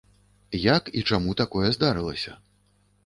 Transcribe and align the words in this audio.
Як 0.61 0.89
і 1.01 1.05
чаму 1.11 1.35
такое 1.41 1.67
здарылася? 1.77 2.31